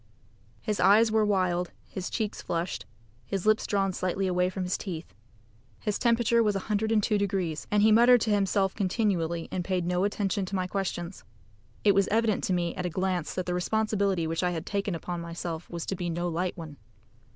His 0.63 0.79
eyes 0.79 1.11
were 1.11 1.23
wild, 1.23 1.69
his 1.85 2.09
cheeks 2.09 2.41
flushed, 2.41 2.87
his 3.23 3.45
lips 3.45 3.67
drawn 3.67 3.93
slightly 3.93 4.25
away 4.25 4.49
from 4.49 4.63
his 4.63 4.75
teeth. 4.75 5.13
His 5.79 5.99
temperature 5.99 6.41
was 6.41 6.55
102 6.55 7.19
deg., 7.19 7.57
and 7.69 7.83
he 7.83 7.91
muttered 7.91 8.21
to 8.21 8.31
himself 8.31 8.73
continually, 8.73 9.47
and 9.51 9.63
paid 9.63 9.85
no 9.85 10.03
attention 10.03 10.47
to 10.47 10.55
my 10.55 10.65
questions. 10.65 11.23
It 11.83 11.93
was 11.93 12.07
evident 12.07 12.43
to 12.45 12.51
me 12.53 12.73
at 12.73 12.85
a 12.87 12.89
glance 12.89 13.35
that 13.35 13.45
the 13.45 13.53
responsibility 13.53 14.25
which 14.25 14.41
I 14.41 14.49
had 14.49 14.65
taken 14.65 14.95
upon 14.95 15.21
myself 15.21 15.69
was 15.69 15.85
to 15.85 15.95
be 15.95 16.09
no 16.09 16.27
light 16.27 16.57
one. 16.57 16.77